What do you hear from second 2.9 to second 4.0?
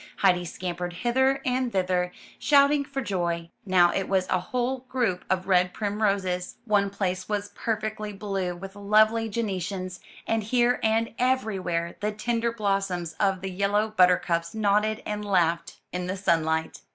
joy. Now